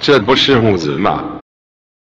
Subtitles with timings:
[0.00, 1.40] 这不是木子吗